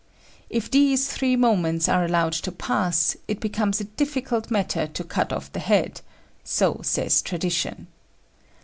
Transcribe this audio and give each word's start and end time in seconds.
If 0.49 0.71
these 0.71 1.07
three 1.13 1.35
moments 1.35 1.87
are 1.87 2.03
allowed 2.03 2.33
to 2.33 2.51
pass, 2.51 3.15
it 3.27 3.39
becomes 3.39 3.79
a 3.79 3.83
difficult 3.83 4.49
matter 4.49 4.87
to 4.87 5.03
cut 5.03 5.31
off 5.31 5.51
the 5.53 5.59
head: 5.59 6.01
so 6.43 6.81
says 6.81 7.21
tradition. 7.21 7.85